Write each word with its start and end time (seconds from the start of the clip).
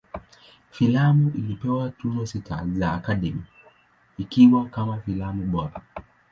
Filamu 0.71 1.29
ilipewa 1.35 1.89
Tuzo 1.89 2.25
sita 2.25 2.67
za 2.75 2.93
Academy, 2.93 3.41
ikiwa 4.17 4.65
kama 4.69 4.97
filamu 5.01 5.43
bora. 5.43 5.81